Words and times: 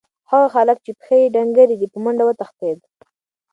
هغه 0.29 0.47
هلک 0.55 0.77
چې 0.85 0.91
پښې 0.99 1.17
یې 1.21 1.31
ډنګرې 1.35 1.75
دي، 1.79 1.87
په 1.93 1.97
منډه 2.03 2.23
وتښتېد. 2.25 2.79